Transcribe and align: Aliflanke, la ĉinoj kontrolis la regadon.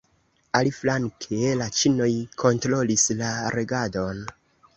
Aliflanke, 0.59 1.51
la 1.59 1.67
ĉinoj 1.81 2.07
kontrolis 2.45 3.05
la 3.21 3.29
regadon. 3.59 4.27